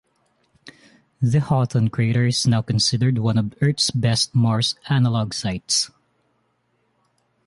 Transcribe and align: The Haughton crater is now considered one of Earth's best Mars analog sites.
The 1.21 1.39
Haughton 1.41 1.91
crater 1.91 2.25
is 2.25 2.47
now 2.47 2.63
considered 2.63 3.19
one 3.19 3.37
of 3.37 3.53
Earth's 3.61 3.91
best 3.91 4.33
Mars 4.33 4.73
analog 4.89 5.31
sites. 5.31 5.91